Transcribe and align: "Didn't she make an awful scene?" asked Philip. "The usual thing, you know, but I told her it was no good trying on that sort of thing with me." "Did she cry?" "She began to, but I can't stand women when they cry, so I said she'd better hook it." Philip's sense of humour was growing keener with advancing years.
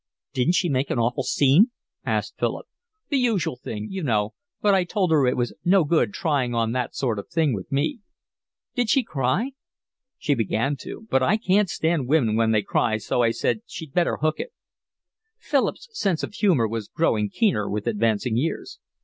"Didn't 0.33 0.55
she 0.55 0.67
make 0.67 0.89
an 0.89 0.97
awful 0.97 1.21
scene?" 1.21 1.69
asked 2.03 2.33
Philip. 2.39 2.65
"The 3.09 3.19
usual 3.19 3.55
thing, 3.55 3.89
you 3.91 4.01
know, 4.01 4.33
but 4.59 4.73
I 4.73 4.83
told 4.83 5.11
her 5.11 5.27
it 5.27 5.37
was 5.37 5.53
no 5.63 5.83
good 5.83 6.11
trying 6.11 6.55
on 6.55 6.71
that 6.71 6.95
sort 6.95 7.19
of 7.19 7.27
thing 7.29 7.53
with 7.53 7.71
me." 7.71 7.99
"Did 8.73 8.89
she 8.89 9.03
cry?" 9.03 9.51
"She 10.17 10.33
began 10.33 10.75
to, 10.77 11.05
but 11.11 11.21
I 11.21 11.37
can't 11.37 11.69
stand 11.69 12.07
women 12.07 12.35
when 12.35 12.49
they 12.49 12.63
cry, 12.63 12.97
so 12.97 13.21
I 13.21 13.29
said 13.29 13.61
she'd 13.67 13.93
better 13.93 14.17
hook 14.17 14.39
it." 14.39 14.51
Philip's 15.37 15.87
sense 15.91 16.23
of 16.23 16.33
humour 16.33 16.67
was 16.67 16.87
growing 16.87 17.29
keener 17.29 17.69
with 17.69 17.85
advancing 17.85 18.35
years. 18.35 18.79